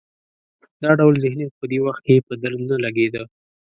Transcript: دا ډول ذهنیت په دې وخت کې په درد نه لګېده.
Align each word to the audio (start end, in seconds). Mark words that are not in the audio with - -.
دا 0.81 0.91
ډول 0.99 1.15
ذهنیت 1.23 1.53
په 1.59 1.65
دې 1.71 1.79
وخت 1.85 2.01
کې 2.05 2.25
په 2.27 2.33
درد 2.41 2.61
نه 2.69 2.77
لګېده. 2.85 3.23